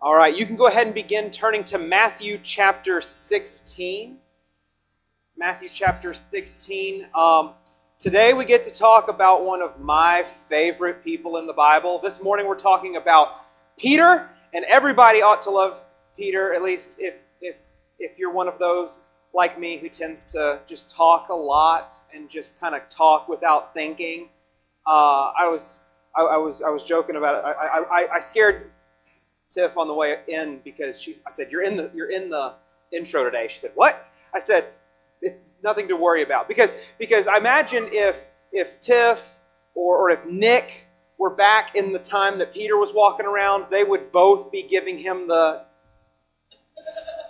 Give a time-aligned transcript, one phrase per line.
[0.00, 4.16] All right, you can go ahead and begin turning to Matthew chapter 16.
[5.36, 7.08] Matthew chapter 16.
[7.16, 7.54] Um,
[7.98, 11.98] today we get to talk about one of my favorite people in the Bible.
[11.98, 13.40] This morning we're talking about
[13.76, 15.82] Peter, and everybody ought to love
[16.16, 17.56] Peter, at least if, if,
[17.98, 19.00] if you're one of those
[19.34, 23.74] like me who tends to just talk a lot and just kind of talk without
[23.74, 24.28] thinking.
[24.86, 25.82] Uh, I was
[26.14, 27.44] I, I, was I was joking about it.
[27.44, 28.70] I, I, I scared
[29.50, 31.14] Tiff on the way in because she.
[31.26, 32.54] I said, "You're in the you're in the
[32.92, 34.66] intro today." She said, "What?" I said,
[35.22, 39.40] "It's nothing to worry about because because I imagine if if Tiff
[39.74, 40.86] or or if Nick
[41.18, 44.98] were back in the time that Peter was walking around, they would both be giving
[44.98, 45.64] him the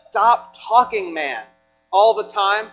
[0.09, 1.45] stop talking man
[1.93, 2.69] all the time.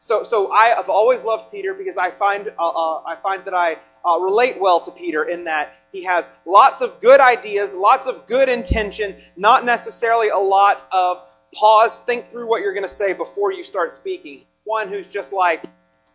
[0.00, 3.54] So, so I have always loved Peter because I find, uh, uh, I find that
[3.54, 8.06] I uh, relate well to Peter in that he has lots of good ideas, lots
[8.06, 12.88] of good intention, not necessarily a lot of pause, think through what you're going to
[12.88, 14.44] say before you start speaking.
[14.62, 15.64] One who's just like,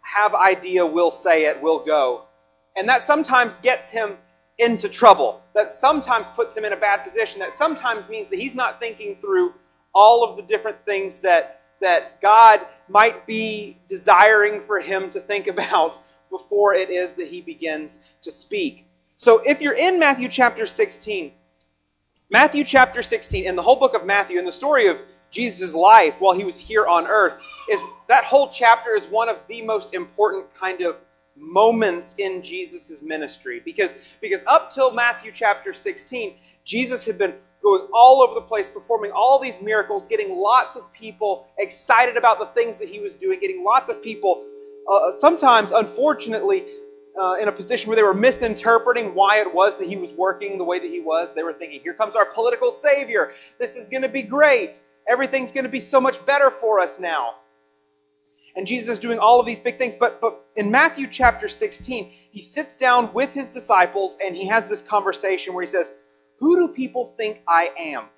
[0.02, 2.26] have idea, will say it, will go.
[2.78, 4.18] And that sometimes gets him
[4.60, 5.42] into trouble.
[5.56, 7.40] That sometimes puts him in a bad position.
[7.40, 9.54] That sometimes means that he's not thinking through
[9.94, 15.48] all of the different things that that God might be desiring for him to think
[15.48, 16.00] about
[16.32, 18.88] before it is that he begins to speak.
[19.18, 21.32] So if you're in Matthew chapter 16,
[22.32, 26.20] Matthew chapter 16 and the whole book of Matthew and the story of Jesus' life
[26.20, 27.38] while he was here on earth
[27.70, 30.98] is that whole chapter is one of the most important kind of
[31.36, 37.88] moments in Jesus' ministry because because up till Matthew chapter 16 Jesus had been going
[37.94, 42.46] all over the place, performing all these miracles, getting lots of people excited about the
[42.48, 44.46] things that he was doing, getting lots of people,
[44.92, 46.66] uh, sometimes, unfortunately,
[47.20, 50.58] uh, in a position where they were misinterpreting why it was that he was working
[50.58, 51.34] the way that he was.
[51.34, 53.34] They were thinking, here comes our political savior.
[53.60, 54.82] This is going to be great.
[55.08, 57.36] Everything's going to be so much better for us now.
[58.56, 59.96] And Jesus is doing all of these big things.
[59.96, 64.68] But, but in Matthew chapter 16, he sits down with his disciples and he has
[64.68, 65.94] this conversation where he says,
[66.44, 68.10] who do people think I am?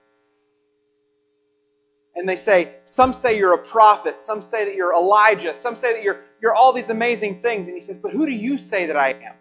[2.16, 5.94] And they say, some say you're a prophet, some say that you're Elijah, some say
[5.94, 7.68] that you're, you're all these amazing things.
[7.68, 9.36] And he says, But who do you say that I am?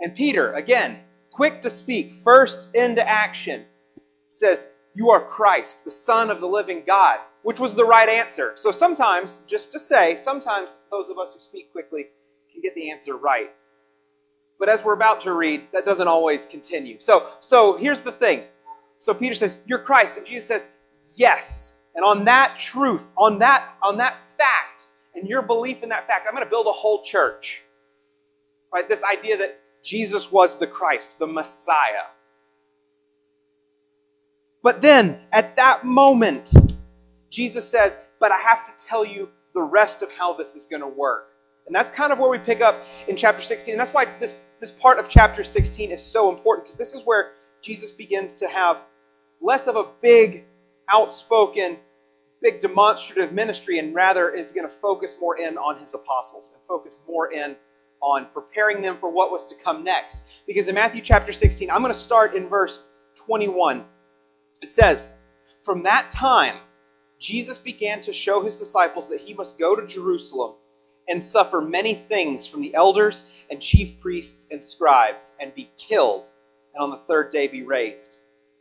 [0.00, 1.00] And Peter, again,
[1.30, 3.66] quick to speak, first into action,
[4.30, 8.52] says, You are Christ, the Son of the living God, which was the right answer.
[8.54, 12.06] So sometimes, just to say, sometimes those of us who speak quickly
[12.50, 13.52] can get the answer right.
[14.58, 16.96] But as we're about to read, that doesn't always continue.
[16.98, 18.44] So, so here's the thing.
[18.98, 20.16] So Peter says, You're Christ.
[20.16, 20.70] And Jesus says,
[21.16, 21.74] Yes.
[21.94, 26.26] And on that truth, on that, on that fact, and your belief in that fact,
[26.28, 27.64] I'm going to build a whole church.
[28.72, 28.88] Right?
[28.88, 32.04] This idea that Jesus was the Christ, the Messiah.
[34.62, 36.52] But then, at that moment,
[37.30, 40.82] Jesus says, But I have to tell you the rest of how this is going
[40.82, 41.32] to work.
[41.66, 43.72] And that's kind of where we pick up in chapter 16.
[43.72, 47.02] And that's why this this part of chapter 16 is so important because this is
[47.04, 48.84] where Jesus begins to have
[49.40, 50.46] less of a big,
[50.88, 51.78] outspoken,
[52.40, 56.62] big demonstrative ministry and rather is going to focus more in on his apostles and
[56.66, 57.56] focus more in
[58.00, 60.42] on preparing them for what was to come next.
[60.46, 62.82] Because in Matthew chapter 16, I'm going to start in verse
[63.14, 63.84] 21.
[64.62, 65.10] It says,
[65.62, 66.56] From that time,
[67.18, 70.54] Jesus began to show his disciples that he must go to Jerusalem
[71.08, 76.30] and suffer many things from the elders and chief priests and scribes and be killed,
[76.74, 78.18] and on the third day be raised.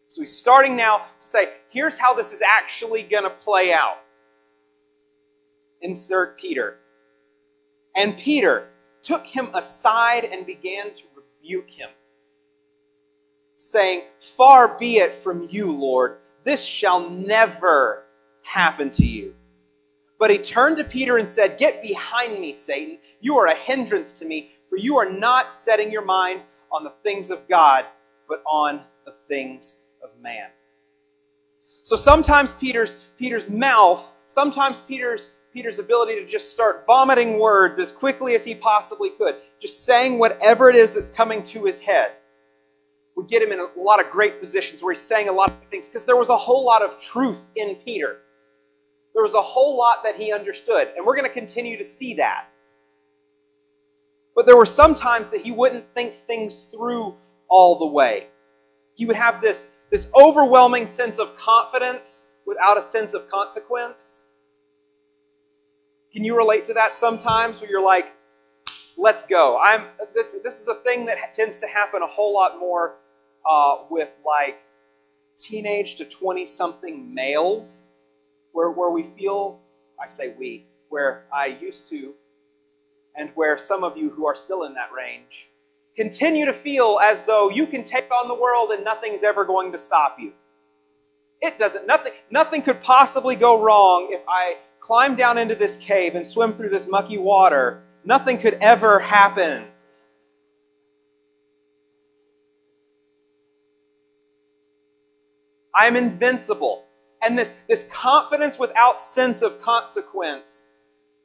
[0.08, 3.98] So he's starting now to say, here's how this is actually going to play out.
[5.82, 6.78] Insert Peter.
[7.96, 8.70] And Peter
[9.02, 11.90] took him aside and began to rebuke him,
[13.56, 18.06] saying, Far be it from you, Lord, this shall never
[18.44, 19.36] happen to you.
[20.18, 23.00] But he turned to Peter and said, Get behind me, Satan.
[23.22, 26.92] You are a hindrance to me, for you are not setting your mind on the
[27.04, 27.86] things of God,
[28.28, 30.50] but on the things of man.
[31.64, 37.92] So sometimes Peter's, Peter's mouth, sometimes Peter's, Peter's ability to just start vomiting words as
[37.92, 42.12] quickly as he possibly could, just saying whatever it is that's coming to his head,
[43.16, 45.58] would get him in a lot of great positions where he's saying a lot of
[45.70, 48.22] things because there was a whole lot of truth in Peter.
[49.16, 52.14] There was a whole lot that he understood, and we're going to continue to see
[52.16, 52.48] that.
[54.36, 57.16] But there were some times that he wouldn't think things through
[57.48, 58.28] all the way.
[58.96, 64.24] He would have this, this overwhelming sense of confidence without a sense of consequence.
[66.12, 68.14] Can you relate to that sometimes where you're like,
[68.98, 69.60] let's go?
[69.64, 72.98] I'm this this is a thing that tends to happen a whole lot more
[73.46, 74.62] uh, with like
[75.38, 77.85] teenage to 20 something males
[78.56, 79.60] where, where we feel,
[80.02, 82.14] I say we, where I used to,
[83.18, 85.50] and where some of you who are still in that range
[85.96, 89.74] continue to feel as though you can take on the world and nothing's ever going
[89.74, 90.34] to stop you.
[91.42, 96.16] It doesn't, nothing, nothing could possibly go wrong if I climb down into this cave
[96.16, 97.84] and swim through this mucky water.
[98.06, 99.66] Nothing could ever happen.
[105.74, 106.86] I am invincible.
[107.22, 110.64] And this, this confidence without sense of consequence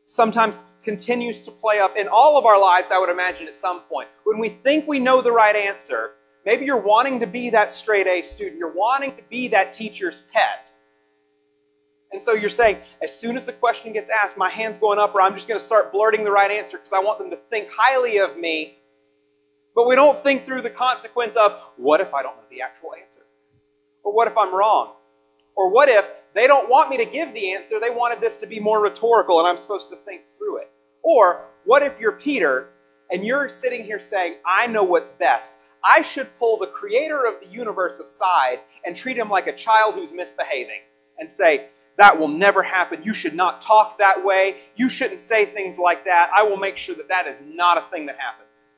[0.04, 3.82] sometimes continues to play up in all of our lives, I would imagine, at some
[3.82, 4.08] point.
[4.24, 6.12] When we think we know the right answer,
[6.44, 10.22] maybe you're wanting to be that straight A student, you're wanting to be that teacher's
[10.32, 10.74] pet.
[12.12, 15.14] And so you're saying, as soon as the question gets asked, my hand's going up,
[15.14, 17.36] or I'm just going to start blurting the right answer because I want them to
[17.36, 18.78] think highly of me.
[19.76, 22.90] But we don't think through the consequence of, what if I don't know the actual
[23.00, 23.22] answer?
[24.02, 24.94] Or what if I'm wrong?
[25.56, 28.46] Or what if they don't want me to give the answer, they wanted this to
[28.46, 30.70] be more rhetorical and I'm supposed to think through it?
[31.02, 32.70] Or what if you're Peter
[33.10, 35.58] and you're sitting here saying, I know what's best?
[35.82, 39.94] I should pull the creator of the universe aside and treat him like a child
[39.94, 40.80] who's misbehaving
[41.18, 43.02] and say, that will never happen.
[43.02, 44.56] You should not talk that way.
[44.76, 46.30] You shouldn't say things like that.
[46.34, 48.70] I will make sure that that is not a thing that happens.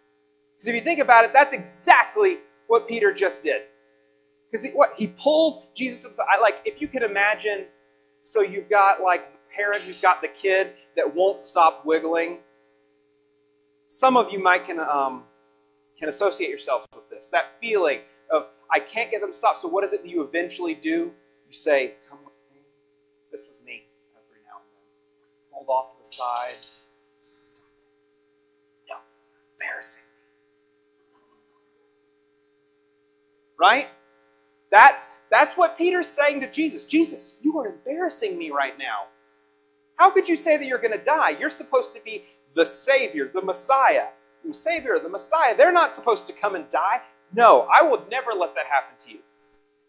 [0.54, 3.62] Because if you think about it, that's exactly what Peter just did.
[4.52, 6.26] Because what he pulls Jesus to the side.
[6.42, 7.64] Like if you could imagine,
[8.20, 12.38] so you've got like the parent who's got the kid that won't stop wiggling.
[13.88, 15.24] Some of you might can um,
[15.98, 17.28] can associate yourselves with this.
[17.30, 18.00] That feeling
[18.30, 19.56] of I can't get them to stop.
[19.56, 21.12] So what is it that you eventually do?
[21.46, 22.60] You say, "Come with me."
[23.30, 23.84] This was me
[24.14, 24.84] every now and then.
[25.52, 26.64] Hold off to the side.
[27.20, 27.62] Stop.
[28.90, 28.96] No,
[29.54, 30.02] embarrassing.
[33.58, 33.88] Right?
[34.72, 36.84] That's, that's what Peter's saying to Jesus.
[36.84, 39.04] Jesus, you are embarrassing me right now.
[39.96, 41.36] How could you say that you're going to die?
[41.38, 42.24] You're supposed to be
[42.54, 44.08] the Savior, the Messiah.
[44.44, 45.56] The Savior, the Messiah.
[45.56, 47.02] They're not supposed to come and die.
[47.34, 49.20] No, I would never let that happen to you.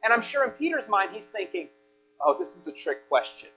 [0.04, 1.70] And I'm sure in Peter's mind, he's thinking,
[2.22, 3.50] oh, this is a trick question.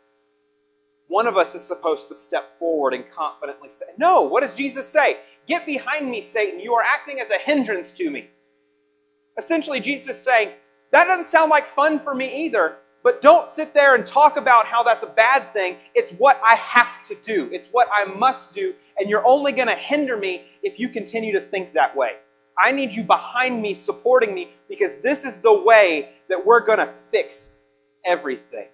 [1.09, 4.89] One of us is supposed to step forward and confidently say, No, what does Jesus
[4.89, 5.19] say?
[5.47, 6.59] Get behind me, Satan.
[6.59, 8.29] You are acting as a hindrance to me.
[9.39, 10.51] Essentially, Jesus is saying,
[10.93, 14.67] that doesn't sound like fun for me either, but don't sit there and talk about
[14.67, 15.77] how that's a bad thing.
[15.95, 19.69] It's what I have to do, it's what I must do, and you're only going
[19.69, 22.17] to hinder me if you continue to think that way.
[22.59, 26.79] I need you behind me, supporting me, because this is the way that we're going
[26.79, 27.57] to fix
[28.05, 28.69] everything.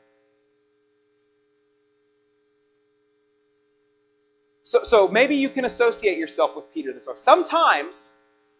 [4.62, 7.14] So, so maybe you can associate yourself with Peter this way.
[7.16, 8.14] Sometimes,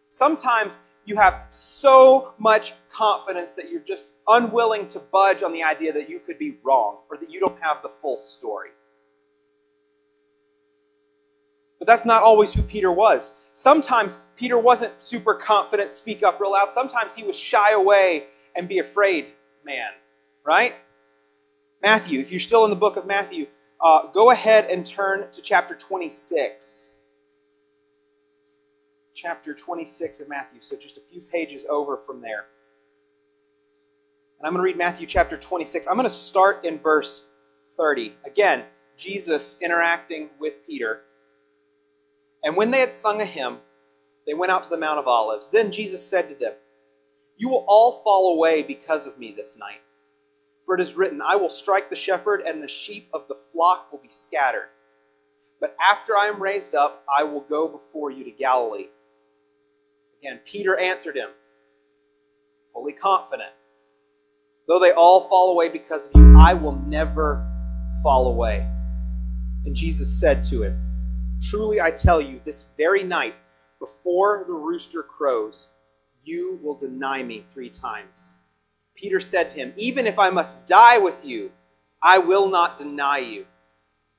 [0.09, 5.93] sometimes you have so much confidence that you're just unwilling to budge on the idea
[5.93, 8.71] that you could be wrong or that you don't have the full story.
[11.79, 13.33] But that's not always who Peter was.
[13.55, 16.73] Sometimes Peter wasn't super confident, speak up real loud.
[16.73, 19.27] Sometimes he was shy away and be afraid
[19.65, 19.91] man,
[20.45, 20.75] right?
[21.83, 23.47] Matthew, if you're still in the book of Matthew,
[23.81, 26.92] uh, go ahead and turn to chapter 26
[29.15, 32.47] chapter 26 of Matthew, so just a few pages over from there.
[34.39, 35.87] And I'm going to read Matthew chapter 26.
[35.87, 37.25] I'm going to start in verse
[37.77, 38.17] 30.
[38.25, 38.65] Again,
[38.97, 41.03] Jesus interacting with Peter.
[42.43, 43.59] And when they had sung a hymn,
[44.27, 45.49] they went out to the Mount of Olives.
[45.49, 46.55] Then Jesus said to them,
[47.37, 49.81] You will all fall away because of me this night.
[50.65, 53.91] For it is written, I will strike the shepherd, and the sheep of the flock
[53.91, 54.69] will be scattered.
[55.61, 58.89] But after I am raised up, I will go before you to Galilee.
[60.25, 61.31] And Peter answered him,
[62.73, 63.51] fully confident,
[64.69, 67.45] Though they all fall away because of you, I will never
[68.03, 68.61] fall away.
[69.65, 70.79] And Jesus said to him,
[71.51, 73.35] Truly I tell you, this very night,
[73.81, 75.69] before the rooster crows,
[76.23, 78.37] you will deny me three times.
[78.95, 81.51] Peter said to him, Even if I must die with you,
[82.03, 83.47] I will not deny you.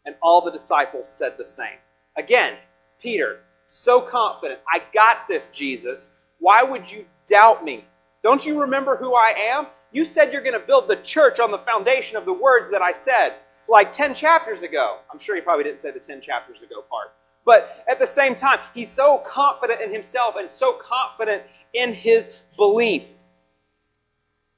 [0.05, 1.77] And all the disciples said the same.
[2.17, 2.55] Again,
[2.99, 4.59] Peter, so confident.
[4.71, 6.11] I got this, Jesus.
[6.39, 7.85] Why would you doubt me?
[8.21, 9.67] Don't you remember who I am?
[9.91, 12.81] You said you're going to build the church on the foundation of the words that
[12.81, 13.35] I said
[13.69, 14.99] like 10 chapters ago.
[15.11, 17.13] I'm sure he probably didn't say the 10 chapters ago part.
[17.45, 21.43] But at the same time, he's so confident in himself and so confident
[21.73, 23.09] in his belief.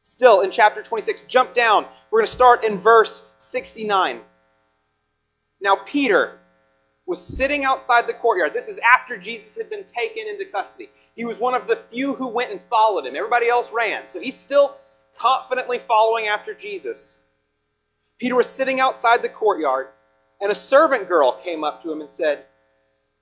[0.01, 1.85] Still, in chapter 26, jump down.
[2.11, 4.21] We're going to start in verse 69.
[5.61, 6.37] Now, Peter,
[7.05, 8.53] was sitting outside the courtyard.
[8.53, 10.89] This is after Jesus had been taken into custody.
[11.15, 13.15] He was one of the few who went and followed him.
[13.15, 14.07] Everybody else ran.
[14.07, 14.75] So he's still
[15.17, 17.19] confidently following after Jesus.
[18.17, 19.89] Peter was sitting outside the courtyard,
[20.41, 22.45] and a servant girl came up to him and said,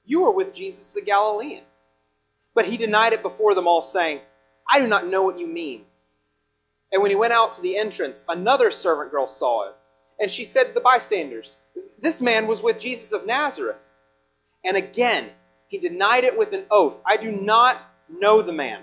[0.05, 1.63] You were with Jesus the Galilean.
[2.55, 4.21] But he denied it before them all, saying,
[4.69, 5.85] I do not know what you mean.
[6.91, 9.73] And when he went out to the entrance, another servant girl saw him,
[10.19, 11.57] and she said to the bystanders,
[11.99, 13.93] This man was with Jesus of Nazareth.
[14.63, 15.29] And again,
[15.67, 18.81] he denied it with an oath, I do not know the man.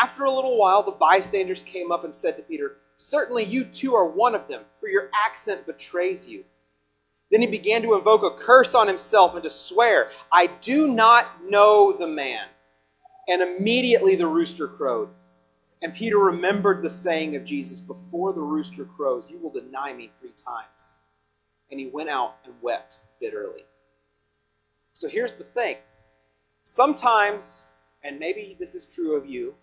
[0.00, 3.94] After a little while, the bystanders came up and said to Peter, Certainly you too
[3.94, 6.44] are one of them, for your accent betrays you.
[7.30, 11.44] Then he began to invoke a curse on himself and to swear, I do not
[11.44, 12.46] know the man.
[13.28, 15.08] And immediately the rooster crowed.
[15.84, 20.10] And Peter remembered the saying of Jesus, Before the rooster crows, you will deny me
[20.18, 20.94] three times.
[21.70, 23.66] And he went out and wept bitterly.
[24.92, 25.76] So here's the thing.
[26.62, 27.68] Sometimes,
[28.02, 29.54] and maybe this is true of you,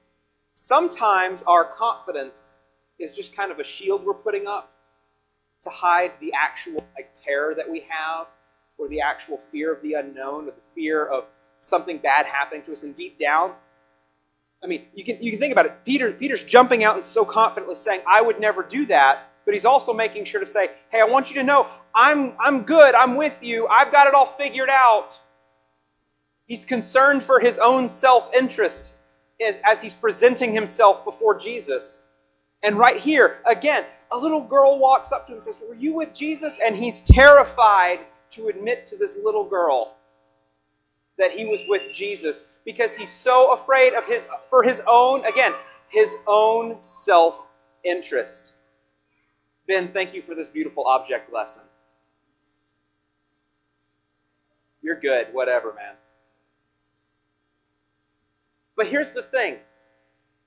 [0.54, 2.54] sometimes our confidence
[3.00, 4.72] is just kind of a shield we're putting up
[5.64, 8.28] to hide the actual like terror that we have
[8.78, 11.26] or the actual fear of the unknown or the fear of
[11.62, 13.56] something bad happening to us and deep down
[14.64, 15.74] i mean you can, you can think about it.
[15.86, 19.66] Peter peter's jumping out and so confidently saying i would never do that but he's
[19.66, 22.96] also making sure to say hey i want you to know i'm i'm good.
[22.96, 23.68] I'm with you.
[23.68, 25.20] I've got it all figured out.
[26.48, 28.96] He's concerned for his own self-interest
[29.46, 32.02] as, as he's presenting himself before jesus.
[32.64, 35.96] And right here, again, a little girl walks up to him and says, Were you
[35.96, 36.60] with Jesus?
[36.64, 38.02] And he's terrified
[38.32, 39.96] to admit to this little girl
[41.22, 45.54] that he was with Jesus because he's so afraid of his for his own again
[45.88, 47.48] his own self
[47.84, 48.56] interest
[49.68, 51.62] ben thank you for this beautiful object lesson.
[54.82, 55.94] You're good whatever man.
[58.76, 59.58] But here's the thing.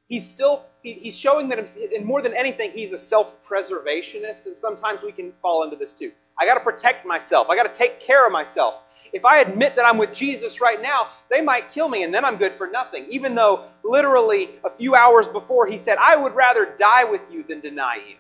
[0.08, 1.58] He's still he, he's showing that
[1.94, 6.10] and more than anything he's a self-preservationist and sometimes we can fall into this too.
[6.36, 7.48] I got to protect myself.
[7.48, 8.83] I got to take care of myself
[9.14, 12.24] if i admit that i'm with jesus right now they might kill me and then
[12.24, 16.34] i'm good for nothing even though literally a few hours before he said i would
[16.34, 18.16] rather die with you than deny you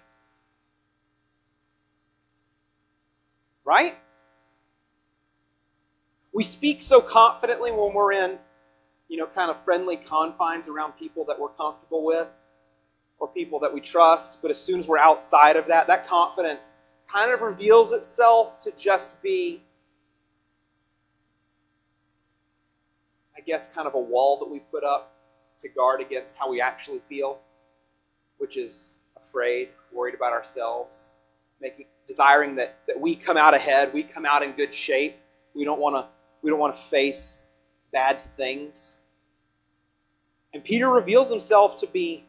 [3.64, 3.96] right
[6.32, 8.38] we speak so confidently when we're in
[9.08, 12.32] you know, kind of friendly confines around people that we're comfortable with
[13.18, 14.40] or people that we trust.
[14.42, 16.72] But as soon as we're outside of that, that confidence
[17.06, 19.62] kind of reveals itself to just be,
[23.46, 25.14] guess, kind of a wall that we put up
[25.60, 27.40] to guard against how we actually feel,
[28.38, 31.10] which is afraid, worried about ourselves,
[31.60, 35.16] making desiring that, that we come out ahead, we come out in good shape.
[35.54, 36.08] We don't want to
[36.42, 37.38] we don't want to face
[37.90, 38.96] bad things.
[40.52, 42.26] And Peter reveals himself to be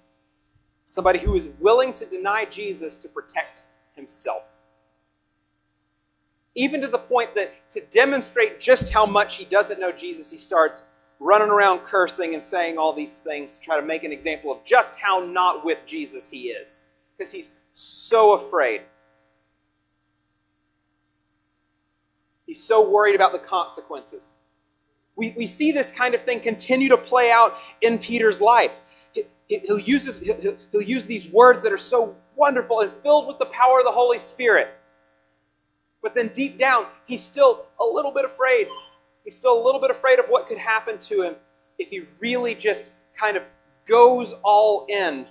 [0.85, 4.57] somebody who is willing to deny Jesus to protect himself.
[6.55, 10.37] Even to the point that to demonstrate just how much he doesn't know Jesus, he
[10.37, 10.85] starts
[11.19, 14.63] running around cursing and saying all these things to try to make an example of
[14.63, 16.81] just how not with Jesus he is.
[17.17, 18.81] Because he's so afraid.
[22.45, 24.29] He's so worried about the consequences.
[25.15, 28.77] We, we see this kind of thing continue to play out in Peter's life.
[29.13, 33.39] He, he'll, use he'll, he'll use these words that are so wonderful and filled with
[33.39, 34.69] the power of the Holy Spirit.
[36.01, 38.67] But then deep down, he's still a little bit afraid.
[39.25, 41.35] He's still a little bit afraid of what could happen to him
[41.77, 43.43] if he really just kind of
[43.85, 45.25] goes all in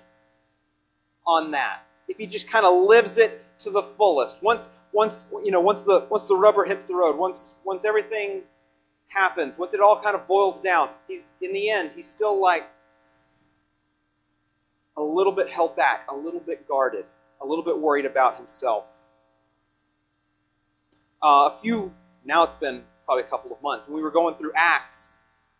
[1.26, 1.80] on that.
[2.08, 4.42] If he just kind of lives it to the fullest.
[4.42, 8.42] Once once you know, once the once the rubber hits the road, once once everything
[9.08, 12.68] happens, once it all kind of boils down, he's in the end, he's still like
[14.96, 17.06] a little bit held back, a little bit guarded,
[17.40, 18.84] a little bit worried about himself.
[21.22, 21.92] Uh, a few,
[22.24, 25.10] now it's been probably a couple of months, when we were going through Acts,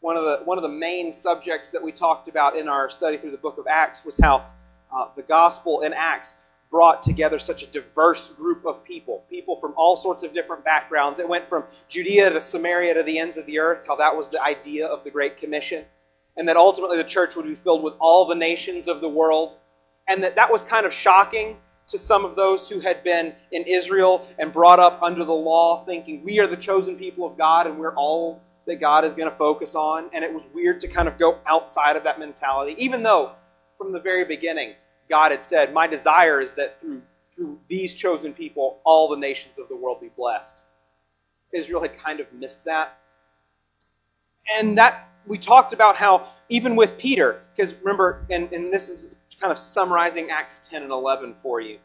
[0.01, 3.17] one of the one of the main subjects that we talked about in our study
[3.17, 4.45] through the book of Acts was how
[4.95, 6.37] uh, the gospel in Acts
[6.71, 11.21] brought together such a diverse group of people, people from all sorts of different backgrounds.
[11.21, 14.29] It went from Judea to Samaria to the ends of the earth, how that was
[14.29, 15.85] the idea of the Great Commission,
[16.37, 19.57] and that ultimately the church would be filled with all the nations of the world,
[20.09, 23.63] and that that was kind of shocking to some of those who had been in
[23.67, 27.67] Israel and brought up under the law, thinking we are the chosen people of God
[27.67, 30.09] and we're all that God is going to focus on.
[30.13, 33.33] And it was weird to kind of go outside of that mentality, even though
[33.77, 34.75] from the very beginning,
[35.09, 39.59] God had said, My desire is that through, through these chosen people, all the nations
[39.59, 40.63] of the world be blessed.
[41.53, 42.99] Israel had kind of missed that.
[44.59, 49.15] And that we talked about how even with Peter, because remember, and, and this is
[49.35, 51.79] kind of summarizing Acts 10 and 11 for you.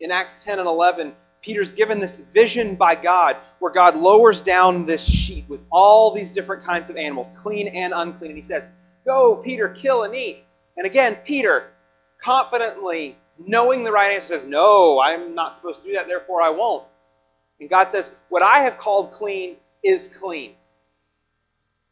[0.00, 4.86] In Acts 10 and 11, Peter's given this vision by God where God lowers down
[4.86, 8.30] this sheet with all these different kinds of animals, clean and unclean.
[8.30, 8.68] And he says,
[9.04, 10.44] Go, Peter, kill and eat.
[10.78, 11.72] And again, Peter,
[12.18, 16.50] confidently knowing the right answer, says, No, I'm not supposed to do that, therefore I
[16.50, 16.86] won't.
[17.60, 20.54] And God says, What I have called clean is clean.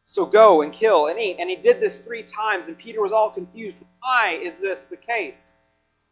[0.04, 1.36] So go and kill and eat.
[1.38, 3.84] And he did this three times, and Peter was all confused.
[4.00, 5.52] Why is this the case?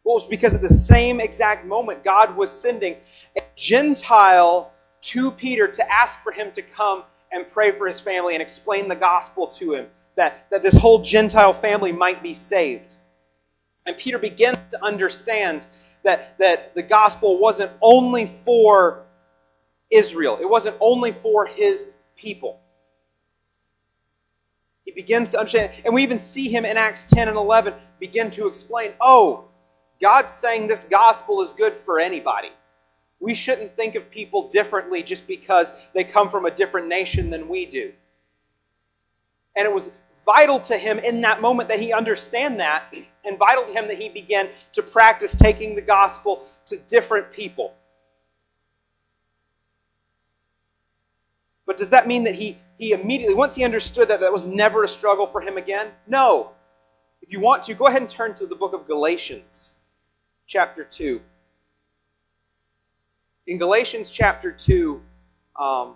[0.03, 2.95] Well, it was because at the same exact moment, God was sending
[3.37, 4.71] a Gentile
[5.01, 8.87] to Peter to ask for him to come and pray for his family and explain
[8.87, 12.97] the gospel to him, that, that this whole Gentile family might be saved.
[13.85, 15.65] And Peter begins to understand
[16.03, 19.05] that, that the gospel wasn't only for
[19.91, 22.60] Israel, it wasn't only for his people.
[24.93, 28.29] He begins to understand, and we even see him in Acts 10 and 11 begin
[28.31, 29.45] to explain oh,
[30.01, 32.49] God's saying this gospel is good for anybody.
[33.21, 37.47] We shouldn't think of people differently just because they come from a different nation than
[37.47, 37.93] we do.
[39.55, 39.91] And it was
[40.25, 42.93] vital to him in that moment that he understand that,
[43.23, 47.73] and vital to him that he began to practice taking the gospel to different people.
[51.65, 54.83] But does that mean that he, he immediately, once he understood that that was never
[54.83, 55.91] a struggle for him again?
[56.07, 56.53] No.
[57.21, 59.75] If you want to, go ahead and turn to the book of Galatians,
[60.47, 61.21] chapter 2.
[63.45, 64.99] In Galatians chapter 2,
[65.59, 65.95] um,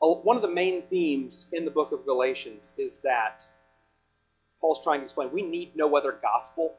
[0.00, 3.44] one of the main themes in the book of Galatians is that
[4.62, 6.74] Paul's trying to explain we need no other gospel.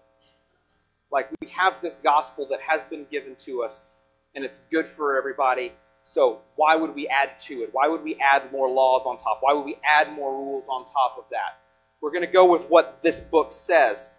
[1.12, 3.84] Like, we have this gospel that has been given to us,
[4.34, 5.72] and it's good for everybody.
[6.08, 7.70] So, why would we add to it?
[7.72, 9.40] Why would we add more laws on top?
[9.42, 11.58] Why would we add more rules on top of that?
[12.00, 14.14] We're going to go with what this book says.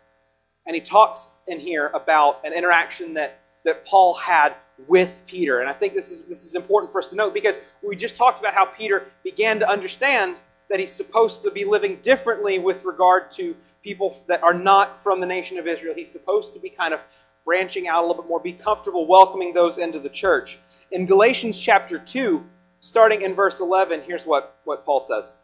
[0.66, 4.57] And he talks in here about an interaction that, that Paul had
[4.88, 5.61] with Peter.
[5.61, 8.16] And I think this is, this is important for us to note because we just
[8.16, 12.85] talked about how Peter began to understand that he's supposed to be living differently with
[12.85, 15.94] regard to people that are not from the nation of Israel.
[15.94, 17.05] He's supposed to be kind of
[17.44, 20.59] branching out a little bit more, be comfortable welcoming those into the church.
[20.92, 22.44] In Galatians chapter 2,
[22.81, 25.35] starting in verse 11, here's what, what Paul says.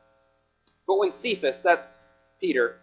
[0.86, 2.08] But when Cephas, that's
[2.40, 2.78] Peter,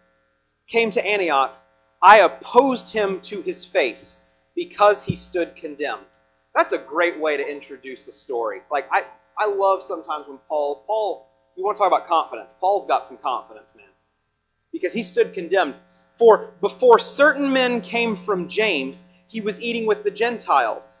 [0.66, 1.56] came to Antioch,
[2.02, 4.18] I opposed him to his face
[4.54, 6.04] because he stood condemned.
[6.54, 8.60] That's a great way to introduce the story.
[8.70, 9.04] Like I,
[9.38, 12.54] I love sometimes when Paul, Paul, you want to talk about confidence.
[12.60, 13.86] Paul's got some confidence, man.
[14.72, 15.74] Because he stood condemned.
[16.16, 21.00] For before certain men came from James, he was eating with the Gentiles.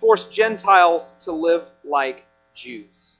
[0.00, 3.18] force Gentiles to live like Jews?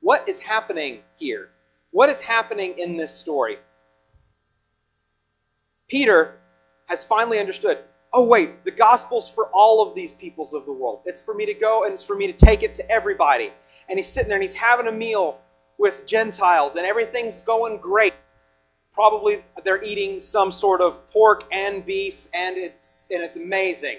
[0.00, 1.50] What is happening here?
[1.90, 3.58] What is happening in this story?
[5.88, 6.38] Peter
[6.88, 7.78] has finally understood
[8.16, 11.02] oh, wait, the gospel's for all of these peoples of the world.
[11.04, 13.52] It's for me to go and it's for me to take it to everybody.
[13.90, 15.38] And he's sitting there and he's having a meal
[15.76, 18.14] with Gentiles and everything's going great.
[18.96, 23.98] Probably they're eating some sort of pork and beef and it's, and it's amazing.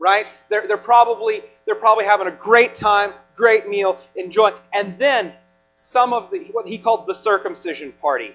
[0.00, 0.26] Right?
[0.48, 4.50] They're, they're, probably, they're probably having a great time, great meal, enjoy.
[4.72, 5.32] And then
[5.76, 8.34] some of the, what he called the circumcision party.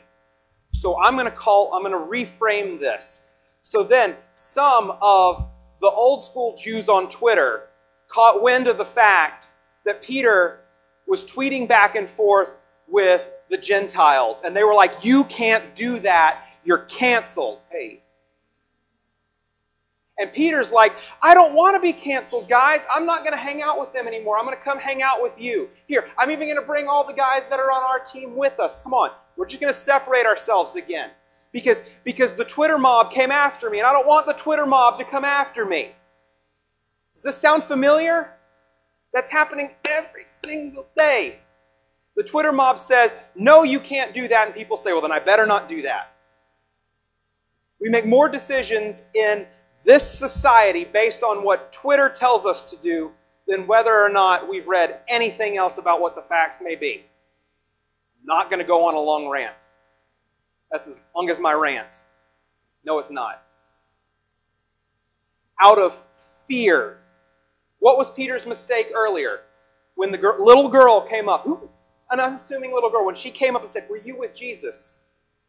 [0.71, 3.27] So I'm going to call, I'm going to reframe this
[3.67, 5.45] so then, some of
[5.81, 7.67] the old school Jews on Twitter
[8.07, 9.49] caught wind of the fact
[9.83, 10.61] that Peter
[11.05, 12.55] was tweeting back and forth
[12.87, 14.41] with the Gentiles.
[14.43, 16.43] And they were like, You can't do that.
[16.63, 17.61] You're canceled.
[17.69, 18.01] Hey.
[20.19, 22.87] And Peter's like, I don't want to be canceled, guys.
[22.91, 24.39] I'm not going to hang out with them anymore.
[24.39, 25.69] I'm going to come hang out with you.
[25.87, 28.59] Here, I'm even going to bring all the guys that are on our team with
[28.59, 28.81] us.
[28.81, 29.11] Come on.
[29.35, 31.11] We're just going to separate ourselves again
[31.51, 34.97] because, because the Twitter mob came after me, and I don't want the Twitter mob
[34.97, 35.91] to come after me.
[37.13, 38.33] Does this sound familiar?
[39.13, 41.39] That's happening every single day.
[42.17, 45.19] The Twitter mob says, No, you can't do that, and people say, Well, then I
[45.19, 46.13] better not do that.
[47.79, 49.45] We make more decisions in
[49.85, 53.11] this society based on what Twitter tells us to do
[53.47, 57.05] than whether or not we've read anything else about what the facts may be.
[58.19, 59.55] I'm not going to go on a long rant.
[60.71, 62.01] That's as long as my rant.
[62.83, 63.43] No, it's not.
[65.61, 66.03] Out of
[66.47, 66.97] fear.
[67.77, 69.41] What was Peter's mistake earlier?
[69.95, 71.47] When the girl, little girl came up,
[72.11, 74.95] an unassuming little girl, when she came up and said, Were you with Jesus?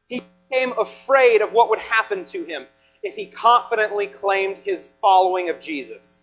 [0.09, 2.67] He became afraid of what would happen to him
[3.03, 6.21] if he confidently claimed his following of Jesus.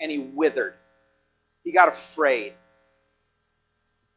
[0.00, 0.74] And he withered.
[1.64, 2.54] He got afraid.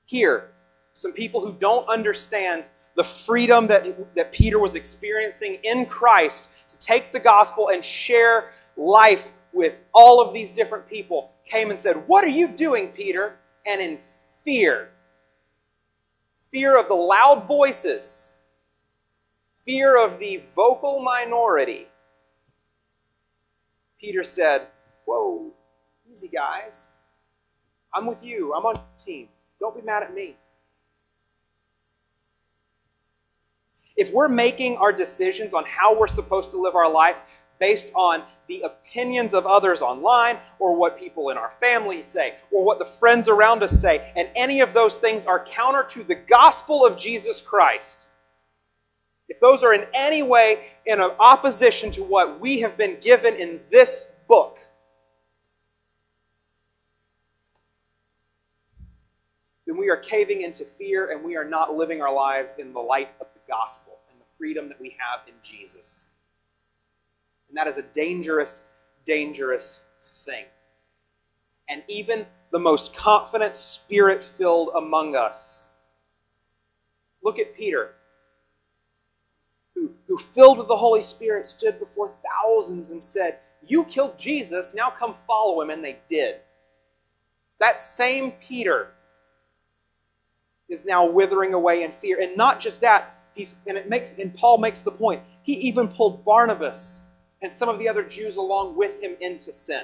[0.05, 0.51] Here,
[0.93, 6.77] some people who don't understand the freedom that, that Peter was experiencing in Christ to
[6.79, 11.95] take the gospel and share life with all of these different people came and said,
[12.07, 13.37] What are you doing, Peter?
[13.65, 13.97] And in
[14.43, 14.89] fear,
[16.51, 18.33] fear of the loud voices,
[19.65, 21.87] fear of the vocal minority,
[23.99, 24.67] Peter said,
[25.05, 25.51] Whoa,
[26.11, 26.89] easy, guys.
[27.93, 28.53] I'm with you.
[28.53, 29.27] I'm on your team.
[29.59, 30.35] Don't be mad at me.
[33.97, 38.23] If we're making our decisions on how we're supposed to live our life based on
[38.47, 42.85] the opinions of others online or what people in our family say or what the
[42.85, 46.97] friends around us say, and any of those things are counter to the gospel of
[46.97, 48.09] Jesus Christ,
[49.29, 53.61] if those are in any way in opposition to what we have been given in
[53.69, 54.57] this book,
[59.67, 62.79] then we are caving into fear and we are not living our lives in the
[62.79, 66.07] light of the gospel and the freedom that we have in Jesus.
[67.51, 68.63] And that is a dangerous,
[69.03, 70.45] dangerous thing.
[71.67, 75.67] And even the most confident, spirit filled among us.
[77.21, 77.95] Look at Peter,
[79.75, 84.73] who, who, filled with the Holy Spirit, stood before thousands and said, You killed Jesus,
[84.73, 85.71] now come follow him.
[85.71, 86.37] And they did.
[87.59, 88.91] That same Peter
[90.69, 92.21] is now withering away in fear.
[92.21, 95.21] And not just that, he's and it makes and Paul makes the point.
[95.43, 97.03] He even pulled Barnabas
[97.41, 99.83] and some of the other Jews along with him into sin.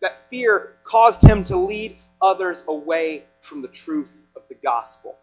[0.00, 5.16] That fear caused him to lead others away from the truth of the gospel.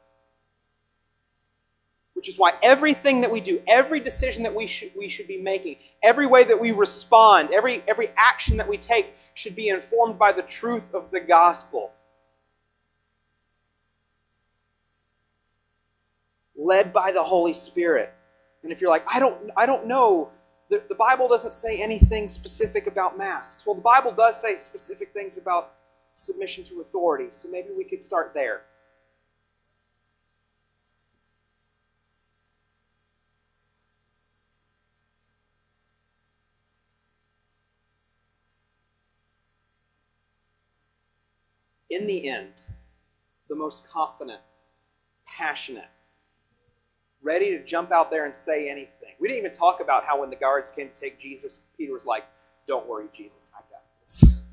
[2.14, 5.40] Which is why everything that we do, every decision that we should, we should be
[5.40, 10.18] making, every way that we respond, every, every action that we take should be informed
[10.18, 11.92] by the truth of the gospel.
[16.58, 18.14] led by the Holy Spirit.
[18.64, 20.30] And if you're like, I don't, I don't know,
[20.70, 23.66] the, the Bible doesn't say anything specific about masks.
[23.66, 25.74] Well, the Bible does say specific things about
[26.14, 28.64] submission to authority, so maybe we could start there.
[41.90, 42.66] In the end,
[43.48, 44.42] the most confident,
[45.26, 45.88] passionate,
[47.28, 49.10] ready to jump out there and say anything.
[49.20, 52.06] We didn't even talk about how when the guards came to take Jesus, Peter was
[52.06, 52.26] like,
[52.68, 54.44] Don't worry, Jesus, I got this.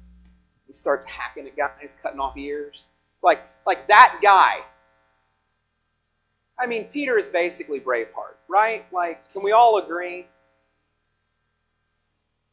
[0.67, 2.89] He starts hacking at guys, cutting off ears.
[3.23, 4.59] Like, like that guy.
[6.59, 8.85] I mean, Peter is basically Braveheart, right?
[8.93, 10.27] Like, can we all agree?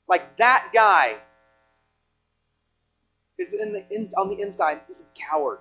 [0.08, 1.16] Like that guy
[3.40, 5.60] is in the on the inside is a coward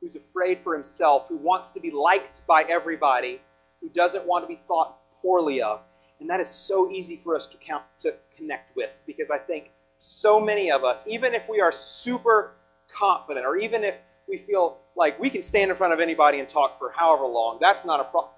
[0.00, 3.40] who's afraid for himself, who wants to be liked by everybody,
[3.84, 5.82] who doesn't want to be thought poorly of.
[6.18, 9.72] And that is so easy for us to count to connect with because I think
[9.98, 12.54] so many of us, even if we are super
[12.88, 16.48] confident, or even if we feel like we can stand in front of anybody and
[16.48, 18.32] talk for however long, that's not a problem.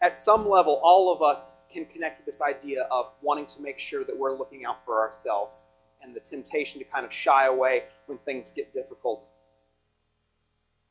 [0.00, 3.78] At some level, all of us can connect with this idea of wanting to make
[3.78, 5.64] sure that we're looking out for ourselves
[6.02, 9.28] and the temptation to kind of shy away when things get difficult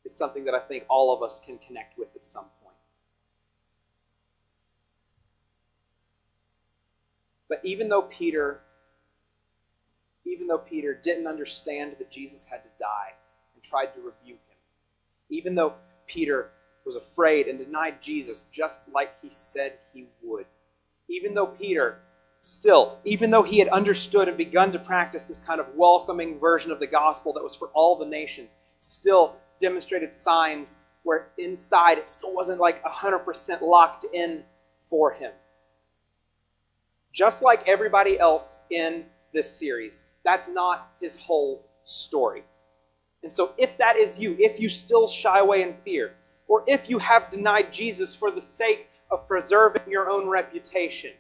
[0.04, 2.65] is something that I think all of us can connect with at some point.
[7.50, 8.62] But even though Peter,
[10.26, 13.14] even though Peter didn't understand that Jesus had to die
[13.54, 14.58] and tried to rebuke him,
[15.30, 15.74] even though
[16.08, 16.52] Peter
[16.86, 20.46] was afraid and denied Jesus just like he said he would,
[21.08, 22.00] even though Peter
[22.42, 26.72] still, even though he had understood and begun to practice this kind of welcoming version
[26.72, 32.10] of the gospel that was for all the nations, still demonstrated signs where inside it
[32.10, 34.44] still wasn't like 100% locked in
[34.90, 35.32] for him
[37.16, 40.04] just like everybody else in this series.
[40.24, 42.44] That's not his whole story.
[43.24, 46.14] And so, if that is you, if you still shy away in fear,
[46.48, 51.12] or if you have denied Jesus for the sake of preserving your own reputation,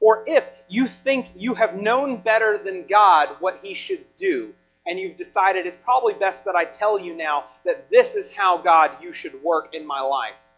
[0.00, 4.54] or if you think you have known better than God what he should do,
[4.86, 8.58] and you've decided it's probably best that I tell you now that this is how
[8.58, 10.54] God you should work in my life,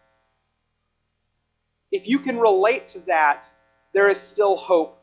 [1.91, 3.49] if you can relate to that,
[3.93, 5.01] there is still hope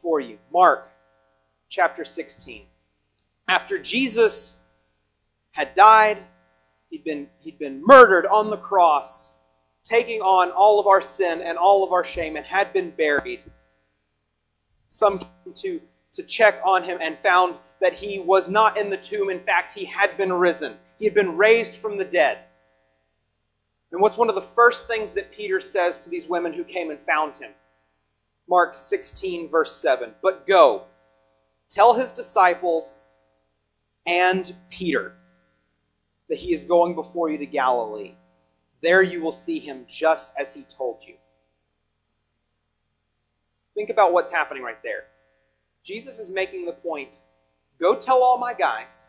[0.00, 0.38] for you.
[0.52, 0.88] Mark
[1.68, 2.64] chapter 16.
[3.48, 4.56] After Jesus
[5.52, 6.18] had died,
[6.90, 9.32] he'd been, he'd been murdered on the cross,
[9.82, 13.42] taking on all of our sin and all of our shame, and had been buried.
[14.88, 15.80] Some came to,
[16.12, 19.30] to check on him and found that he was not in the tomb.
[19.30, 22.38] In fact, he had been risen, he had been raised from the dead.
[23.92, 26.90] And what's one of the first things that Peter says to these women who came
[26.90, 27.50] and found him?
[28.50, 30.12] Mark 16, verse 7.
[30.22, 30.82] But go,
[31.68, 32.98] tell his disciples
[34.08, 35.14] and Peter
[36.28, 38.14] that he is going before you to Galilee.
[38.82, 41.14] There you will see him just as he told you.
[43.76, 45.04] Think about what's happening right there.
[45.84, 47.22] Jesus is making the point
[47.80, 49.08] go tell all my guys,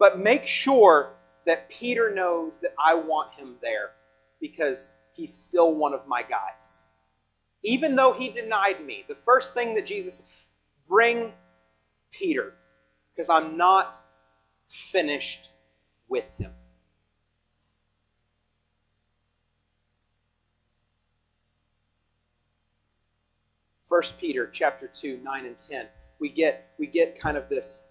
[0.00, 1.12] but make sure
[1.46, 3.92] that Peter knows that I want him there
[4.40, 6.80] because he's still one of my guys.
[7.62, 10.22] Even though he denied me, the first thing that Jesus
[10.86, 11.32] bring
[12.10, 12.54] Peter
[13.14, 14.00] because I'm not
[14.68, 15.50] finished
[16.08, 16.52] with him.
[23.88, 25.86] First Peter chapter 2, 9 and 10.
[26.18, 27.86] We get we get kind of this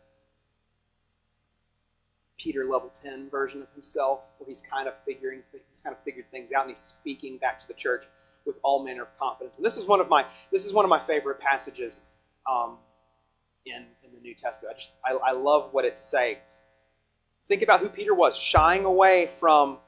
[2.37, 6.31] Peter level 10 version of himself, where he's kind of figuring he's kind of figured
[6.31, 8.05] things out and he's speaking back to the church
[8.45, 9.57] with all manner of confidence.
[9.57, 12.01] And this is one of my this is one of my favorite passages
[12.49, 12.77] um,
[13.65, 14.75] in in the New Testament.
[14.75, 16.37] I just I, I love what it's saying.
[17.47, 19.79] Think about who Peter was, shying away from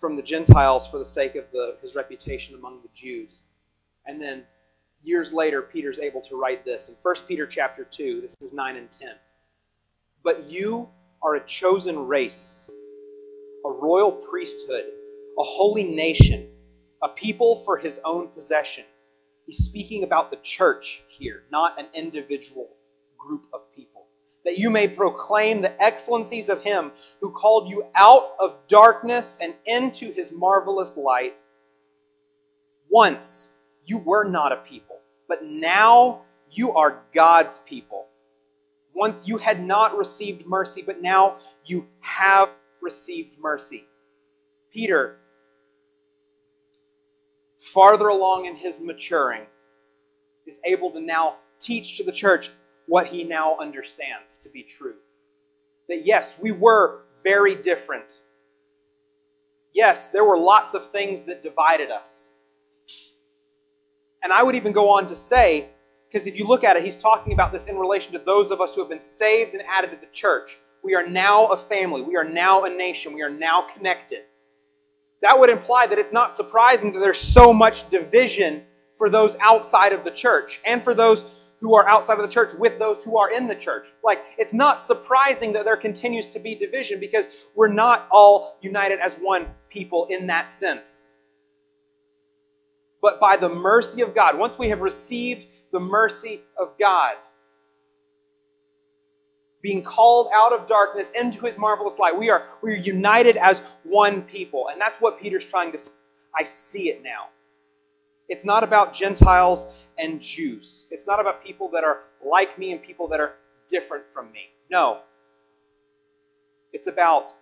[0.00, 3.44] from the Gentiles for the sake of the, his reputation among the Jews.
[4.06, 4.44] And then
[5.02, 8.76] years later, Peter's able to write this in 1 Peter chapter 2, this is 9
[8.76, 9.10] and 10.
[10.24, 10.88] But you
[11.22, 12.70] are a chosen race,
[13.66, 14.86] a royal priesthood,
[15.38, 16.48] a holy nation,
[17.02, 18.84] a people for his own possession.
[19.46, 22.68] He's speaking about the church here, not an individual
[23.18, 24.06] group of people.
[24.44, 29.54] That you may proclaim the excellencies of him who called you out of darkness and
[29.66, 31.42] into his marvelous light.
[32.88, 33.50] Once
[33.84, 38.06] you were not a people, but now you are God's people.
[38.94, 43.86] Once you had not received mercy, but now you have received mercy.
[44.70, 45.18] Peter,
[47.60, 49.46] farther along in his maturing,
[50.46, 52.50] is able to now teach to the church
[52.86, 54.96] what he now understands to be true.
[55.88, 58.20] That yes, we were very different.
[59.72, 62.32] Yes, there were lots of things that divided us.
[64.22, 65.68] And I would even go on to say,
[66.08, 68.60] because if you look at it, he's talking about this in relation to those of
[68.60, 70.58] us who have been saved and added to the church.
[70.82, 72.02] We are now a family.
[72.02, 73.12] We are now a nation.
[73.12, 74.24] We are now connected.
[75.22, 78.64] That would imply that it's not surprising that there's so much division
[78.96, 81.26] for those outside of the church and for those
[81.60, 83.88] who are outside of the church with those who are in the church.
[84.02, 88.98] Like, it's not surprising that there continues to be division because we're not all united
[89.00, 91.10] as one people in that sense
[93.02, 94.38] but by the mercy of God.
[94.38, 97.16] Once we have received the mercy of God,
[99.62, 103.62] being called out of darkness into his marvelous light, we are, we are united as
[103.82, 104.68] one people.
[104.70, 105.92] And that's what Peter's trying to say.
[106.38, 107.28] I see it now.
[108.28, 110.86] It's not about Gentiles and Jews.
[110.90, 113.34] It's not about people that are like me and people that are
[113.68, 114.50] different from me.
[114.70, 115.00] No.
[116.72, 117.32] It's about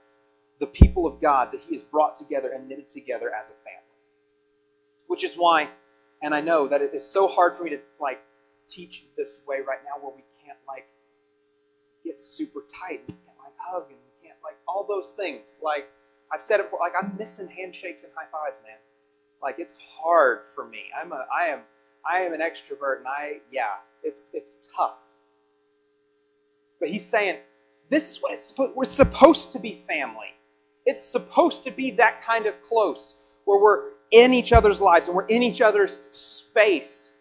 [0.58, 3.82] the people of God that he has brought together and knitted together as a family
[5.08, 5.68] which is why,
[6.22, 8.22] and I know that it is so hard for me to like
[8.68, 10.86] teach this way right now, where we can't like
[12.08, 15.60] get super tight, and we can't like hug, and we can't like all those things.
[15.62, 15.88] Like
[16.32, 18.78] I've said it before, like I'm missing handshakes and high fives, man.
[19.42, 20.84] Like it's hard for me.
[20.98, 21.60] I'm a, I am,
[22.10, 25.10] I am an extrovert, and I, yeah, it's it's tough.
[26.80, 27.38] But he's saying,
[27.88, 30.34] this is what it's we're supposed to be family.
[30.86, 35.16] It's supposed to be that kind of close where we're in each other's lives and
[35.16, 37.14] we're in each other's space.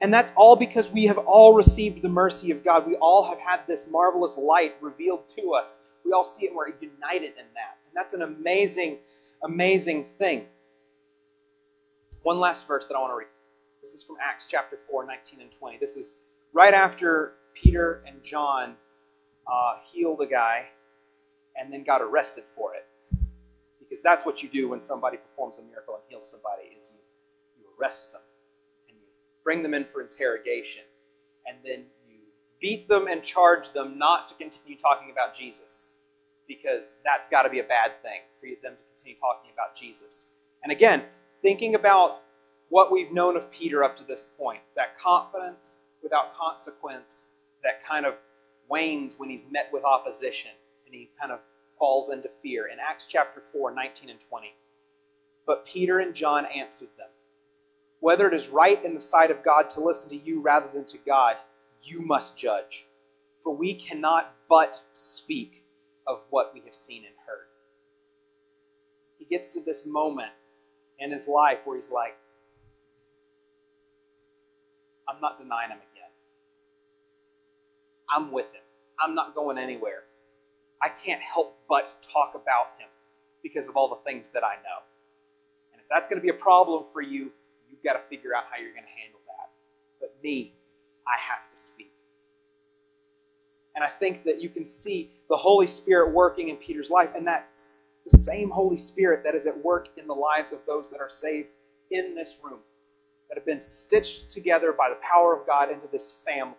[0.00, 2.86] And that's all because we have all received the mercy of God.
[2.86, 5.78] We all have had this marvelous light revealed to us.
[6.04, 7.78] We all see it and we're united in that.
[7.86, 8.98] And that's an amazing,
[9.42, 10.46] amazing thing.
[12.22, 13.28] One last verse that I want to read.
[13.80, 15.78] This is from Acts chapter 4, 19 and 20.
[15.78, 16.16] This is
[16.52, 18.76] right after Peter and John
[19.50, 20.66] uh, healed a guy
[21.58, 22.86] and then got arrested for it.
[23.78, 27.62] Because that's what you do when somebody performs a miracle and heals somebody is you,
[27.62, 28.20] you arrest them
[29.46, 30.82] bring them in for interrogation
[31.46, 32.18] and then you
[32.60, 35.92] beat them and charge them not to continue talking about Jesus.
[36.48, 40.28] because that's got to be a bad thing for them to continue talking about Jesus.
[40.62, 41.04] And again,
[41.42, 42.22] thinking about
[42.68, 47.28] what we've known of Peter up to this point that confidence without consequence
[47.64, 48.16] that kind of
[48.68, 50.50] wanes when he's met with opposition
[50.86, 51.40] and he kind of
[51.78, 52.66] falls into fear.
[52.68, 54.54] In Acts chapter 4, 19 and 20.
[55.46, 57.08] But Peter and John answered them
[58.00, 60.84] Whether it is right in the sight of God to listen to you rather than
[60.86, 61.36] to God,
[61.82, 62.86] you must judge.
[63.42, 65.64] For we cannot but speak
[66.06, 67.46] of what we have seen and heard.
[69.18, 70.32] He gets to this moment
[70.98, 72.16] in his life where he's like,
[75.08, 76.10] I'm not denying him again.
[78.08, 78.62] I'm with him.
[79.00, 80.04] I'm not going anywhere.
[80.82, 82.88] I can't help but talk about him
[83.42, 84.82] because of all the things that I know.
[85.72, 87.32] And if that's going to be a problem for you,
[87.76, 89.50] you've got to figure out how you're going to handle that.
[90.00, 90.54] But me,
[91.06, 91.92] I have to speak.
[93.74, 97.26] And I think that you can see the Holy Spirit working in Peter's life, and
[97.26, 97.76] that's
[98.10, 101.08] the same Holy Spirit that is at work in the lives of those that are
[101.08, 101.50] saved
[101.90, 102.60] in this room,
[103.28, 106.56] that have been stitched together by the power of God into this family.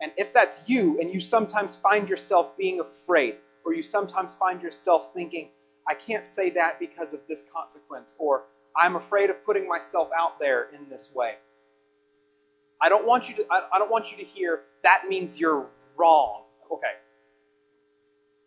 [0.00, 4.62] And if that's you, and you sometimes find yourself being afraid, or you sometimes find
[4.62, 5.48] yourself thinking,
[5.88, 8.44] I can't say that because of this consequence, or
[8.76, 11.36] I'm afraid of putting myself out there in this way.
[12.80, 16.42] I don't want you to I don't want you to hear that means you're wrong.
[16.70, 16.92] Okay.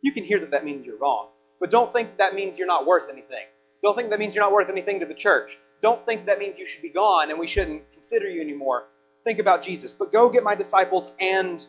[0.01, 2.67] You can hear that that means you're wrong, but don't think that, that means you're
[2.67, 3.45] not worth anything.
[3.81, 5.57] Don't think that means you're not worth anything to the church.
[5.81, 8.87] Don't think that means you should be gone and we shouldn't consider you anymore.
[9.23, 9.93] Think about Jesus.
[9.93, 11.65] But go get my disciples and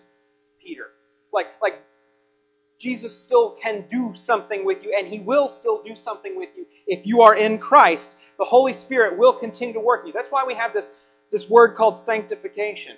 [0.62, 0.90] Peter.
[1.32, 1.82] Like like
[2.80, 6.66] Jesus still can do something with you, and He will still do something with you
[6.86, 8.16] if you are in Christ.
[8.38, 10.12] The Holy Spirit will continue to work in you.
[10.14, 12.96] That's why we have this, this word called sanctification.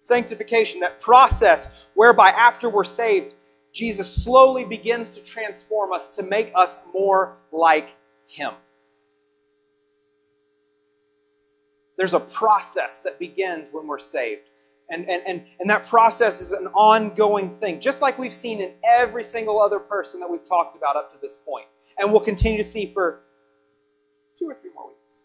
[0.00, 3.34] Sanctification, that process whereby after we're saved,
[3.72, 8.52] Jesus slowly begins to transform us to make us more like Him.
[11.96, 14.49] There's a process that begins when we're saved.
[14.90, 18.72] And, and, and, and that process is an ongoing thing, just like we've seen in
[18.84, 21.66] every single other person that we've talked about up to this point.
[21.98, 23.22] And we'll continue to see for
[24.36, 25.22] two or three more weeks.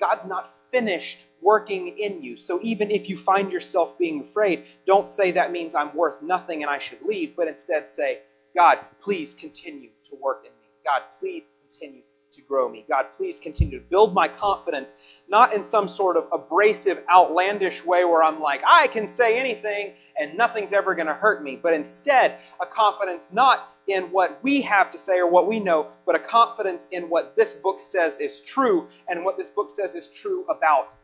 [0.00, 2.36] God's not finished working in you.
[2.36, 6.62] So even if you find yourself being afraid, don't say that means I'm worth nothing
[6.62, 8.20] and I should leave, but instead say,
[8.54, 10.68] God, please continue to work in me.
[10.84, 12.02] God, please continue
[12.36, 12.84] to grow me.
[12.88, 18.04] God, please continue to build my confidence, not in some sort of abrasive, outlandish way
[18.04, 21.74] where I'm like, I can say anything and nothing's ever going to hurt me, but
[21.74, 26.14] instead, a confidence not in what we have to say or what we know, but
[26.14, 30.10] a confidence in what this book says is true and what this book says is
[30.10, 30.94] true about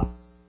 [0.00, 0.42] us.